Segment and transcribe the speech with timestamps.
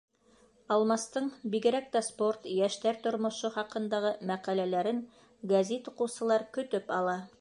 [0.75, 5.03] Алмастың бигерәк тә спорт, йәштәр тормошо хаҡындағы мәҡәләләрен
[5.53, 7.15] гәзит уҡыусылар көтөп ала.